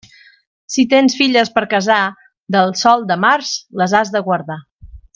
Si 0.75 0.85
tens 0.93 1.17
filles 1.19 1.51
per 1.59 1.63
casar, 1.75 1.99
del 2.57 2.75
sol 2.83 3.07
de 3.13 3.19
març 3.29 3.53
les 3.83 3.95
has 4.03 4.15
de 4.17 4.27
guardar. 4.31 4.61